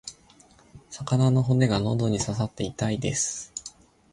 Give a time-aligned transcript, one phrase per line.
[0.89, 3.53] 魚の骨が喉に刺さって痛いです。